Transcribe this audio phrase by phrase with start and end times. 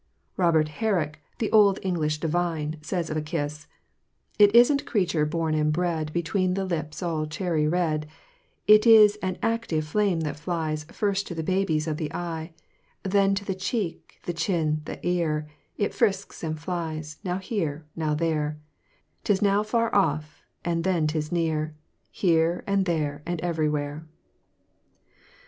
[0.35, 3.67] Robert Herrick, the old English divine, says of a kiss:
[4.39, 8.07] It isn't creature born and bred Between the lips all cherry red;
[8.65, 12.49] It is an active flame that flies First to the babies of the eyes;
[13.03, 18.59] Then to the cheek, the chin, the ear; It frisks and flies—now here, now there;
[19.23, 21.75] 'Tis now far off, and then 'tis near;
[22.09, 24.07] Here and there and everywhere.